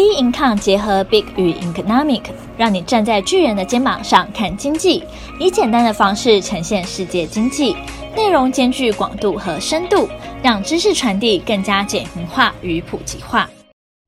[0.00, 2.22] Big Income 结合 Big 与 Economic，
[2.56, 5.04] 让你站在巨人的肩膀上看经济，
[5.38, 7.76] 以简单的方式呈现世界经济，
[8.16, 10.08] 内容兼具广度和深度，
[10.42, 13.50] 让知识传递更加简明化与普及化。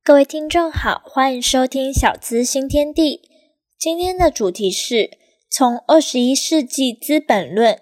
[0.02, 3.20] 各位听众好，欢迎收听小资新天地。
[3.78, 5.10] 今天的主题是
[5.50, 7.78] 从二十一世纪资本论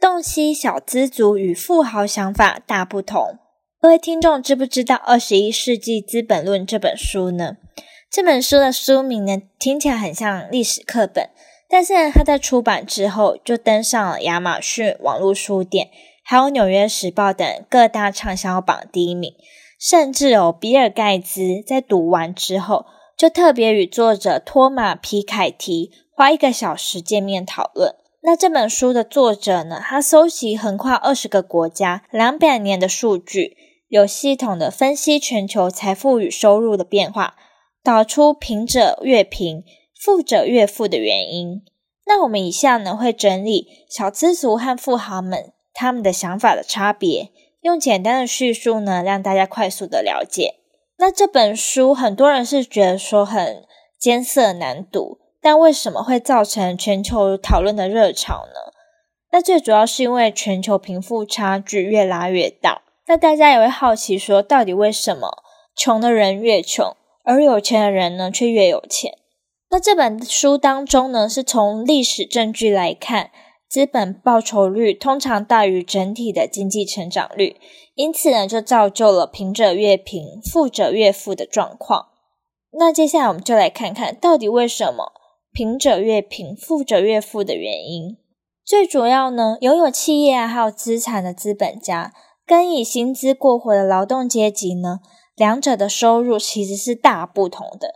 [0.00, 3.38] 洞悉小资族与富豪想法大不同。
[3.82, 7.56] 各位听众知不知道《二十一世纪资本论》这本书呢？
[8.08, 11.30] 这本书的书名呢，听起来很像历史课本，
[11.68, 15.90] 但是呢，它在出版之后就登上了亚马逊网络书店，
[16.22, 19.34] 还有《纽约时报》等各大畅销榜第一名，
[19.80, 22.86] 甚至有比尔盖茨在读完之后，
[23.18, 27.96] 就特别与作者托马皮凯提花一个小时见面讨论。
[28.22, 33.56] 那这本书的作者呢，他搜集横跨二十个国家两百年的数据。
[33.92, 37.34] 有系统的分析全球财富与收入的变化，
[37.84, 41.60] 导出贫者越贫、富者越富的原因。
[42.06, 50.54] 那我们以下呢，会整理小资族和富豪们他们的想法的差别，用简单的叙述呢，让大家快速的了解。
[50.96, 53.66] 那这本书很多人是觉得说很
[54.00, 58.72] 艰涩难读，但为什么会造成全球讨论的热潮呢？
[59.32, 62.80] 那最主要是因为全球贫富差距越拉越大。
[63.06, 65.42] 那大家也会好奇说，到底为什么
[65.76, 69.18] 穷的人越穷，而有钱的人呢却越有钱？
[69.70, 73.30] 那这本书当中呢，是从历史证据来看，
[73.68, 77.56] 资本报酬率通常大于整体的经济成长率，
[77.94, 82.08] 因此呢，就造就了贫者越贫、富者越富的状况。
[82.78, 85.12] 那接下来我们就来看看到底为什么
[85.52, 88.18] 贫者越贫、富者越富的原因。
[88.64, 92.12] 最主要呢，拥有企业，还有资产的资本家。
[92.46, 95.00] 跟以薪资过活的劳动阶级呢，
[95.36, 97.94] 两者的收入其实是大不同的。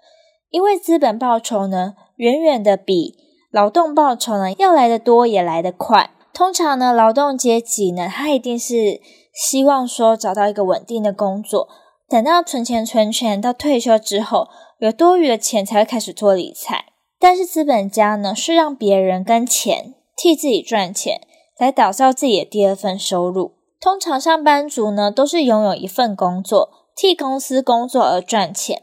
[0.50, 3.14] 因为资本报酬呢，远远的比
[3.50, 6.11] 劳动报酬呢要来得多，也来得快。
[6.33, 9.01] 通常呢，劳动阶级呢，他一定是
[9.35, 11.68] 希望说找到一个稳定的工作，
[12.08, 14.48] 等到存钱存钱到退休之后，
[14.79, 16.86] 有多余的钱才会开始做理财。
[17.18, 21.20] 但是资本家呢，是让别人跟钱替自己赚钱，
[21.58, 23.55] 来打造自己的第二份收入。
[23.81, 28.83] 通常上班族呢，都是拥有一份工作，替公司工作而赚钱。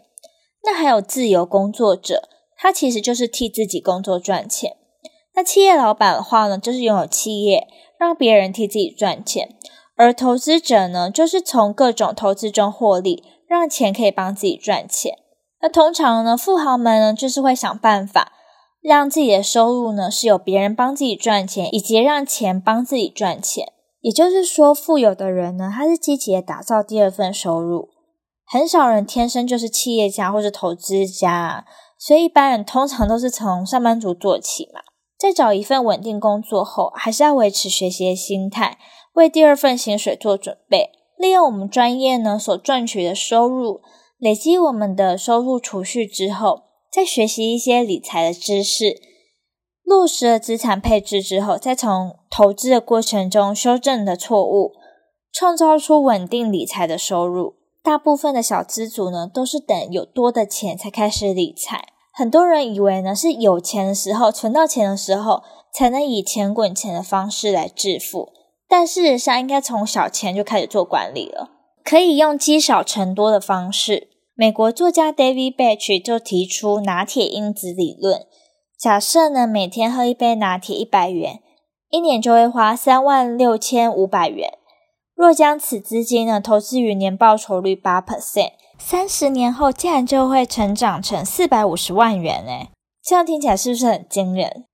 [0.64, 4.78] 那还有自由工作者，他其实就是替自己工作赚钱。
[5.36, 7.68] 那企业老板的话呢，就是拥有企业，
[8.00, 9.50] 让别人替自己赚钱。
[9.96, 15.18] 而投资者呢，就是从各种投资中获利，让钱可以帮自己赚钱。
[15.62, 18.32] 那通常呢，富豪们呢，就是会想办法
[18.82, 23.73] 让自己的收入呢，是由别人帮自己赚钱，以及让钱帮自己赚钱。
[24.04, 27.88] 也就是说，富有的人呢，他是积极的打造第二份收入。
[28.46, 31.66] 很少人天生就是企业家或是投资家，
[31.98, 34.82] 所以一般人通常都是从上班族做起嘛。
[35.18, 38.78] 在找一份稳定工作后，还是要维持学习的心态，
[39.14, 40.90] 为第二份薪水做准备。
[41.18, 43.80] 利用我们专业呢所赚取的收入，
[44.18, 49.13] 累积我们的收入储蓄之后，再学习一些理财的知识。
[49.84, 54.72] 落实了资产配置之后，再从投资的过程中修正的错误，
[55.32, 57.56] 创造出稳定理财的收入。
[57.84, 61.90] 大部分的小资族呢，都是等有多的钱才开始理财。
[62.14, 68.32] 很多人以为呢，是有钱的时候，存到钱的时候，才能以钱滚钱的方式来致富。
[68.70, 71.50] 但事实上，应该从小钱就开始做管理了，
[71.84, 74.10] 可以用积少成多的方式。
[74.36, 78.26] 美国作家 David Bach 就提出拿铁因子理论。
[78.84, 81.40] 假设呢，每天喝一杯拿铁一百元，
[81.90, 84.58] 一年就会花三万六千五百元。
[85.16, 92.72] 若将此资金呢投资于年报酬率八 percent，三十年后竟然就会成长成四百五十万元诶，
[93.02, 94.66] 这样听起来是不是很惊人？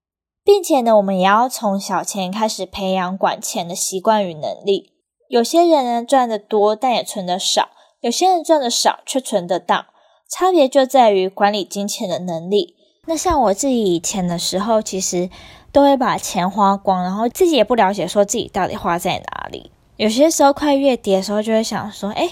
[0.43, 4.93] 并且呢，我们也要从小钱开始培养管钱的习惯与能力。
[5.27, 7.65] 有些人呢赚得多，但也存得少；
[7.99, 9.85] 有些人赚得少却存得到，
[10.27, 12.78] 差别就在于管理金钱的能力。
[13.05, 15.29] 那像我自己以前的时候，其实
[15.71, 19.71] 都会把钱花光，然后自己也不了解说自己到底花在哪里。
[19.97, 22.31] 有些时候快月底的时候，就会想说，诶，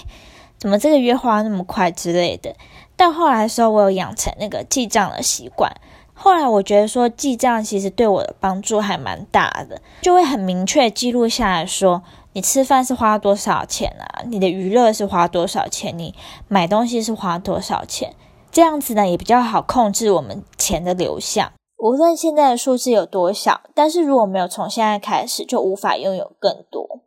[0.56, 2.54] 怎么这个月花那么快之类的。
[2.96, 5.72] 但后来的时候，我有养成那个记账的习惯。
[6.14, 14.22] 后来我觉得说记账其实对我的帮助还蛮大的，就会很明确记录下来说，你吃饭是花多少钱啊？
[14.26, 15.96] 你的娱乐是花多少钱？
[15.96, 16.14] 你
[16.48, 18.14] 买东西是花多少钱？
[18.50, 21.52] 这样子呢，也比较好控制我们钱的流向。
[21.78, 27.02] 无论现在的数字有多小，但是如果没有从现在开始，就无法拥有更多。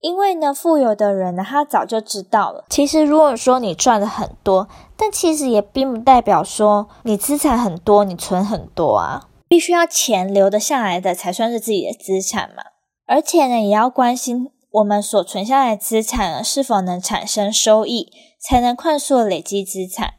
[0.00, 2.64] 因为呢，富有的人呢，他早就知道了。
[2.70, 9.28] 其实，如果说你赚的很多，但其实也并不代表说你资产很多，你存很多啊。
[9.46, 12.62] 必须要钱留得下来的才算是自己的资产嘛。
[13.06, 20.14] 而且呢，也要关心我们所存下来的资产呢，是否能产生收益，才能快速累积资产。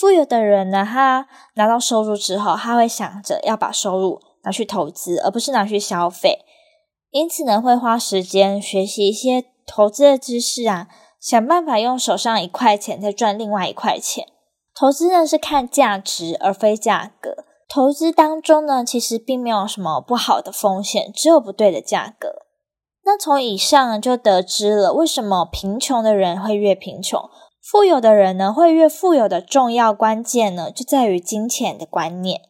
[0.00, 6.38] 富有的人呢，他拿到收入之后，他会想着要把收入拿去投资，而不是拿去消费。
[7.10, 10.88] 因此呢，会花时间学习一些投资的知识啊，
[11.20, 14.26] 想办法用手上一块钱再赚另外一块钱。
[14.74, 17.44] 投资呢是看价值而非价格。
[17.68, 22.46] 投资当中呢，其实并没有什么不好的风险，只有不对的价格。
[23.04, 27.28] 那从以上就得知了为什么贫穷的人会越贫穷，
[27.62, 32.42] 富有的人呢会越富有的重要关键呢，就在于金钱的观念。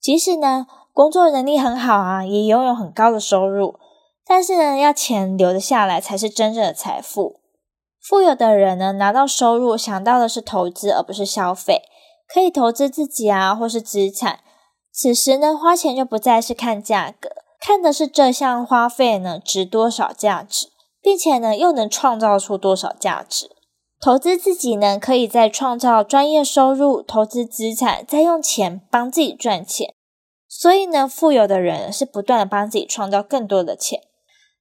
[0.00, 3.78] 即使呢工作能力很好啊，也拥有很高的收入。
[4.26, 7.40] 但是呢，要钱留得下来才是真正的财富。
[8.00, 11.82] 富有的人呢，拿到收入想到的是投资，而不是消费，
[12.26, 14.40] 可以投资自己啊，或是资产。
[14.92, 17.30] 此时呢，花钱就不再是看价格，
[17.60, 20.68] 看的是这项花费呢值多少价值，
[21.02, 23.50] 并且呢又能创造出多少价值。
[24.00, 29.94] 投资自己呢，可以再创造专业收入，投资资产，再用钱帮自己赚钱。
[30.46, 34.00] 所以呢，富有的人是不断的帮自己创造更多的钱。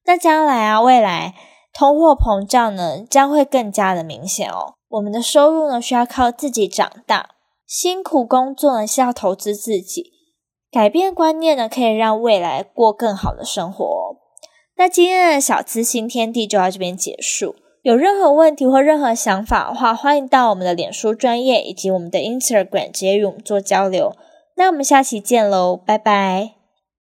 [0.06, 1.36] 那将来啊，未来
[1.74, 4.76] 通货膨胀呢，将会更加的明显哦。
[4.90, 7.32] 我们的收入呢，需要靠自己长大，
[7.68, 10.12] 辛苦工作呢，是要投资自己，
[10.72, 14.18] 改变观念呢，可以让未来过更好的生活哦。
[14.78, 17.56] 那今天的小资新天地就到这边结束。
[17.84, 24.16] 有任何问题或任何想法的话，欢迎到我们的脸书专业以及我们的 Instagram 直接与我们做交流。
[24.56, 26.63] 那我们下期见喽，拜拜。